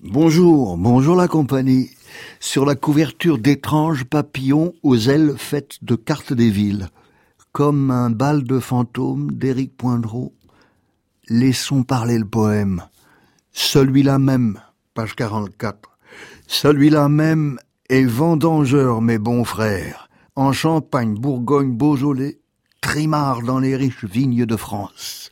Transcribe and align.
Bonjour, 0.00 0.76
bonjour 0.76 1.16
la 1.16 1.26
compagnie. 1.26 1.90
Sur 2.38 2.66
la 2.66 2.74
couverture 2.74 3.38
d'étranges 3.38 4.04
papillons 4.04 4.74
aux 4.82 4.96
ailes 5.08 5.34
faites 5.38 5.82
de 5.82 5.94
cartes 5.94 6.32
des 6.32 6.50
villes, 6.50 6.88
comme 7.52 7.90
un 7.90 8.10
bal 8.10 8.44
de 8.44 8.58
fantômes 8.58 9.32
d'Éric 9.32 9.76
Poindreau, 9.76 10.34
laissons 11.28 11.82
parler 11.82 12.18
le 12.18 12.26
poème. 12.26 12.82
Celui-là 13.52 14.18
même, 14.18 14.60
page 14.94 15.16
44. 15.16 15.90
Celui-là 16.46 17.08
même 17.08 17.58
est 17.88 18.04
vendangeur, 18.04 19.00
mes 19.00 19.18
bons 19.18 19.44
frères, 19.44 20.10
en 20.36 20.52
Champagne, 20.52 21.14
Bourgogne, 21.14 21.72
Beaujolais, 21.72 22.38
trimard 22.80 23.42
dans 23.42 23.58
les 23.58 23.76
riches 23.76 24.04
vignes 24.04 24.44
de 24.44 24.56
France. 24.56 25.30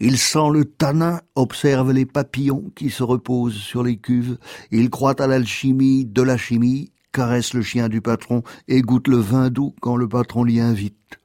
Il 0.00 0.16
sent 0.18 0.50
le 0.52 0.64
tanin, 0.64 1.20
observe 1.34 1.92
les 1.92 2.06
papillons 2.06 2.70
qui 2.76 2.90
se 2.90 3.02
reposent 3.02 3.56
sur 3.56 3.82
les 3.82 3.96
cuves, 3.96 4.38
il 4.70 4.90
croit 4.90 5.20
à 5.20 5.26
l'alchimie 5.26 6.04
de 6.04 6.22
la 6.22 6.36
chimie, 6.36 6.92
caresse 7.12 7.52
le 7.52 7.62
chien 7.62 7.88
du 7.88 8.00
patron 8.00 8.42
et 8.68 8.80
goûte 8.80 9.08
le 9.08 9.16
vin 9.16 9.50
doux 9.50 9.74
quand 9.80 9.96
le 9.96 10.08
patron 10.08 10.44
l'y 10.44 10.60
invite. 10.60 11.18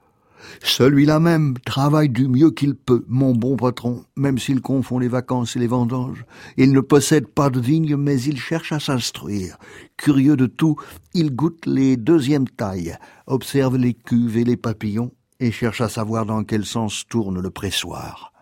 Celui-là 0.62 1.20
même 1.20 1.54
travaille 1.64 2.08
du 2.08 2.28
mieux 2.28 2.50
qu'il 2.50 2.74
peut, 2.74 3.04
mon 3.08 3.34
bon 3.34 3.56
patron, 3.56 4.04
même 4.16 4.38
s'il 4.38 4.60
confond 4.60 4.98
les 4.98 5.08
vacances 5.08 5.56
et 5.56 5.58
les 5.58 5.66
vendanges. 5.66 6.24
Il 6.56 6.72
ne 6.72 6.80
possède 6.80 7.28
pas 7.28 7.50
de 7.50 7.60
vigne, 7.60 7.96
mais 7.96 8.20
il 8.22 8.38
cherche 8.38 8.72
à 8.72 8.80
s'instruire. 8.80 9.56
Curieux 9.96 10.36
de 10.36 10.46
tout, 10.46 10.76
il 11.14 11.34
goûte 11.34 11.64
les 11.66 11.96
deuxièmes 11.96 12.48
tailles, 12.48 12.96
observe 13.26 13.76
les 13.76 13.94
cuves 13.94 14.36
et 14.36 14.44
les 14.44 14.56
papillons, 14.56 15.12
et 15.40 15.50
cherche 15.50 15.80
à 15.80 15.88
savoir 15.88 16.26
dans 16.26 16.44
quel 16.44 16.64
sens 16.64 17.04
tourne 17.08 17.40
le 17.40 17.50
pressoir. 17.50 18.33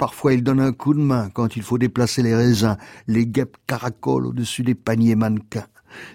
Parfois 0.00 0.32
il 0.32 0.42
donne 0.42 0.60
un 0.60 0.72
coup 0.72 0.94
de 0.94 0.98
main 0.98 1.28
quand 1.28 1.56
il 1.56 1.62
faut 1.62 1.76
déplacer 1.76 2.22
les 2.22 2.34
raisins, 2.34 2.78
les 3.06 3.26
guêpes 3.26 3.58
caracolent 3.66 4.28
au-dessus 4.28 4.62
des 4.62 4.74
paniers 4.74 5.14
mannequins. 5.14 5.66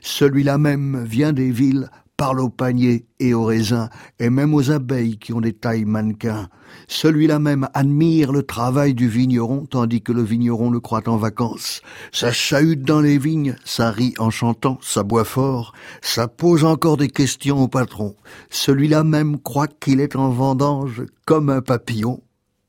Celui-là 0.01 0.57
même 0.57 1.03
vient 1.03 1.33
des 1.33 1.51
villes, 1.51 1.91
parle 2.17 2.39
aux 2.39 2.49
paniers 2.49 3.05
et 3.19 3.35
aux 3.35 3.43
raisins, 3.43 3.89
et 4.17 4.31
même 4.31 4.55
aux 4.55 4.71
abeilles 4.71 5.19
qui 5.19 5.33
ont 5.33 5.39
des 5.39 5.53
tailles 5.53 5.85
mannequins. 5.85 6.49
Celui-là 6.87 7.37
même 7.37 7.67
admire 7.75 8.31
le 8.31 8.41
travail 8.41 8.95
du 8.95 9.07
vigneron, 9.07 9.67
tandis 9.67 10.01
que 10.01 10.11
le 10.11 10.23
vigneron 10.23 10.71
le 10.71 10.79
croit 10.79 11.07
en 11.07 11.17
vacances. 11.17 11.83
Ça 12.11 12.31
chahute 12.31 12.81
dans 12.81 13.01
les 13.01 13.19
vignes, 13.19 13.55
ça 13.65 13.91
rit 13.91 14.15
en 14.17 14.31
chantant, 14.31 14.79
ça 14.81 15.03
boit 15.03 15.25
fort, 15.25 15.73
ça 16.01 16.27
pose 16.27 16.63
encore 16.63 16.97
des 16.97 17.09
questions 17.09 17.61
au 17.61 17.67
patron. 17.67 18.15
Celui-là 18.49 19.03
même 19.03 19.39
croit 19.39 19.67
qu'il 19.67 19.99
est 19.99 20.15
en 20.15 20.29
vendange 20.29 21.03
comme 21.25 21.51
un 21.51 21.61
papillon, 21.61 22.21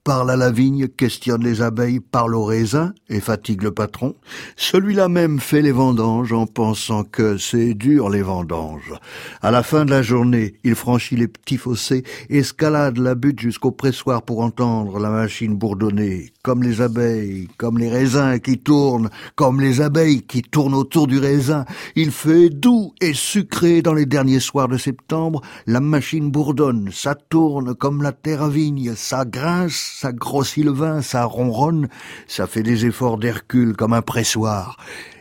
parle 0.07 0.31
à 0.31 0.37
la 0.37 0.53
vigne, 0.53 0.87
questionne 0.87 1.43
les 1.43 1.63
abeilles, 1.63 1.99
parle 1.99 2.37
au 2.37 2.45
raisin 2.45 2.95
et 3.09 3.19
fatigue 3.19 3.65
le 3.65 3.73
patron. 3.73 4.15
Celui-là 4.55 5.09
même 5.09 5.41
fait 5.41 5.63
les 5.63 5.73
vendanges 5.73 6.33
en 6.33 6.47
pensant 6.47 7.03
que 7.03 7.39
c'est 7.39 7.75
dur 7.75 8.09
les 8.09 8.23
vendanges. 8.23 8.95
À 9.43 9.51
la 9.51 9.65
fin 9.65 9.85
de 9.85 9.91
la 9.91 10.03
journée, 10.03 10.55
il 10.63 10.77
franchit 10.77 11.17
les 11.17 11.27
petits 11.27 11.57
fossés, 11.57 12.05
escalade 12.31 12.99
la 12.99 13.17
butte 13.17 13.41
jusqu'au 13.41 13.73
pressoir 13.73 14.23
pour 14.23 14.43
entendre 14.43 15.01
la 15.01 15.11
machine 15.11 15.57
bourdonner, 15.57 16.31
comme 16.43 16.63
les 16.63 16.83
abeilles, 16.83 17.49
comme 17.57 17.77
les 17.77 17.89
raisins 17.89 18.39
qui 18.39 18.59
tournent, 18.59 19.11
comme 19.35 19.61
les 19.61 19.81
abeilles 19.81 20.23
qui 20.23 20.43
tournent 20.43 20.75
autour 20.75 21.09
du 21.09 21.19
raisin. 21.19 21.65
Il 21.97 22.13
fait 22.13 22.49
doux 22.49 22.95
et 23.01 23.13
sucré 23.13 23.83
dans 23.83 23.95
les 23.95 24.07
derniers 24.07 24.39
soirs 24.39 24.69
de 24.69 24.79
septembre. 24.79 25.41
La 25.67 25.81
machine 25.81 26.31
bourdonne, 26.31 26.91
ça 26.93 27.17
tourne 27.17 27.75
comme 27.75 28.03
la 28.03 28.13
terre 28.13 28.43
à 28.43 28.49
vigne, 28.49 28.95
ça 28.95 29.25
grince, 29.25 29.96
ça 29.99 30.13
grossit 30.13 30.63
le 30.63 30.73
vin, 30.73 31.01
ça 31.01 31.25
ronronne, 31.25 31.89
ça 32.27 32.47
fait 32.47 32.63
des 32.63 32.85
efforts 32.85 33.17
d'Hercule 33.17 33.75
comme 33.75 33.95
un 33.95 34.03
pressoir. 34.03 34.77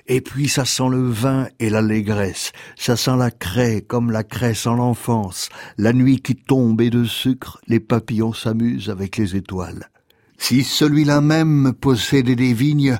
Et 0.08 0.20
puis 0.20 0.50
ça 0.50 0.66
sent 0.66 0.90
le 0.92 1.10
vin 1.10 1.48
et 1.62 1.70
l'allégresse, 1.70 2.52
ça 2.76 2.98
sent 2.98 3.16
la 3.18 3.32
craie 3.32 3.80
comme 3.80 4.12
la 4.12 4.26
craie 4.26 4.68
en 4.68 4.76
l'enfance, 4.76 5.48
la 5.78 5.94
nuit 5.94 6.22
qui 6.22 6.36
tombe 6.36 6.82
et 6.82 6.90
de 6.90 7.06
sucre, 7.06 7.62
les 7.68 7.80
papillons 7.80 8.34
s'amusent 8.34 8.90
avec 8.90 9.16
les 9.16 9.38
étoiles. 9.38 9.90
Si 10.38 10.64
celui-là 10.64 11.22
même 11.22 11.74
possédait 11.80 12.36
des 12.36 12.54
vignes, 12.54 12.98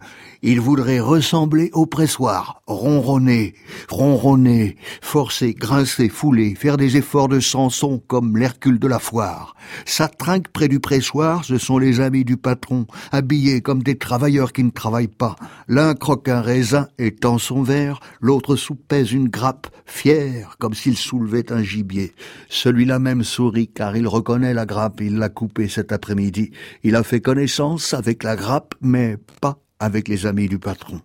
il 0.48 0.62
voudrait 0.62 1.00
ressembler 1.00 1.72
au 1.74 1.88
pressoir, 1.88 2.62
ronronner, 2.68 3.56
ronronner, 3.90 4.78
forcer, 5.02 5.56
grincer, 5.56 6.08
fouler, 6.08 6.54
faire 6.54 6.78
des 6.78 6.98
efforts 6.98 7.30
de 7.30 7.40
Samson 7.40 8.00
comme 8.08 8.38
l'Hercule 8.38 8.78
de 8.78 8.88
la 8.88 9.00
foire. 9.00 9.56
Sa 9.86 10.08
trinque 10.08 10.50
près 10.50 10.68
du 10.68 10.80
pressoir, 10.80 11.44
ce 11.44 11.58
sont 11.58 11.80
les 11.80 12.00
amis 12.00 12.26
du 12.26 12.38
patron, 12.38 12.86
habillés 13.12 13.62
comme 13.62 13.82
des 13.82 13.98
travailleurs 13.98 14.54
qui 14.54 14.64
ne 14.64 14.70
travaillent 14.70 15.08
pas. 15.08 15.36
L'un 15.68 15.96
croque 15.96 16.30
un 16.30 16.42
raisin 16.42 16.88
et 17.00 17.16
tend 17.16 17.40
son 17.40 17.64
verre, 17.64 18.00
l'autre 18.22 18.56
soupèse 18.56 19.12
une 19.12 19.30
grappe, 19.30 19.68
fier 19.88 20.56
comme 20.60 20.76
s'il 20.76 20.96
soulevait 20.96 21.52
un 21.52 21.64
gibier. 21.64 22.14
Celui-là 22.50 23.00
même 23.00 23.24
sourit 23.24 23.68
car 23.68 23.98
il 23.98 24.08
reconnaît 24.08 24.54
la 24.54 24.68
grappe, 24.68 25.02
il 25.02 25.18
l'a 25.18 25.30
coupée 25.30 25.70
cet 25.70 25.92
après-midi. 25.92 26.52
Il 26.84 26.96
a 26.96 27.02
fait 27.02 27.22
connaissance 27.26 27.96
avec 27.96 28.22
la 28.22 28.36
grappe, 28.36 28.76
mais 28.82 29.18
pas 29.42 29.58
avec 29.80 30.08
les 30.08 30.28
amis 30.28 30.48
du 30.48 30.60
patron. 30.60 31.02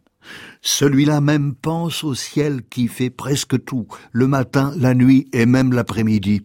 Celui-là 0.61 1.23
même 1.23 1.55
pense 1.55 2.05
au 2.05 2.15
ciel 2.15 2.61
qui 2.69 2.89
fait 2.89 3.09
presque 3.09 3.65
tout, 3.65 3.89
le 4.13 4.27
matin, 4.27 4.75
la 4.77 4.93
nuit 4.93 5.29
et 5.33 5.47
même 5.47 5.73
l'après-midi. 5.73 6.43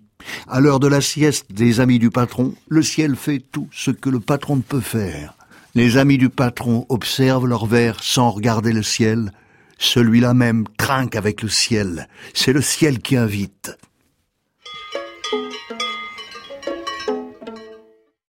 À 0.47 0.62
l'heure 0.62 0.80
de 0.80 0.88
la 0.88 1.02
sieste 1.02 1.52
des 1.52 1.81
amis 1.81 2.00
du 2.00 2.09
patron, 2.09 2.56
le 2.69 2.81
ciel 2.81 3.18
fait 3.18 3.40
tout 3.40 3.68
ce 3.74 3.91
que 3.91 4.09
le 4.09 4.22
patron 4.22 4.56
ne 4.56 4.62
peut 4.62 4.80
faire. 4.80 5.35
Les 5.74 5.97
amis 5.97 6.18
du 6.18 6.30
patron 6.30 6.85
observent 6.88 7.46
leur 7.46 7.66
verre 7.66 8.02
sans 8.02 8.31
regarder 8.31 8.72
le 8.72 8.81
ciel. 8.81 9.34
Celui-là 9.78 10.34
même 10.34 10.64
trinque 10.78 11.18
avec 11.18 11.41
le 11.41 11.50
ciel. 11.50 12.08
C'est 12.34 12.53
le 12.53 12.62
ciel 12.62 13.00
qui 13.00 13.18
invite. 13.18 13.78